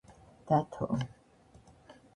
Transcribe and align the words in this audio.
დათო 0.49 0.87